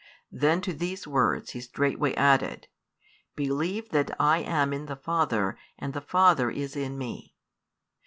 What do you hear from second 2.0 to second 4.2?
added: Believe that